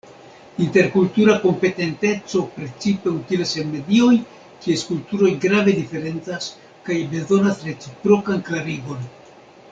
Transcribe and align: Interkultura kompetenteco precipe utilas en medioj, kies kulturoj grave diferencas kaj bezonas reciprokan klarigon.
Interkultura 0.63 1.33
kompetenteco 1.43 2.39
precipe 2.55 3.11
utilas 3.17 3.51
en 3.63 3.69
medioj, 3.73 4.13
kies 4.63 4.85
kulturoj 4.93 5.29
grave 5.47 5.75
diferencas 5.83 6.47
kaj 6.89 6.97
bezonas 7.17 7.61
reciprokan 7.71 8.41
klarigon. 8.49 9.05